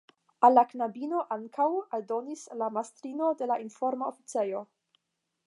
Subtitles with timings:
[0.43, 1.67] Kaj al knabinoj ankaŭ,
[1.99, 4.65] aldonis la mastrino de la informa oficejo.